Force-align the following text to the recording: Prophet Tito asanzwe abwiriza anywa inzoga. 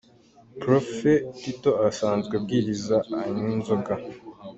Prophet 0.61 1.19
Tito 1.41 1.71
asanzwe 1.89 2.33
abwiriza 2.39 2.95
anywa 3.25 3.49
inzoga. 3.57 3.93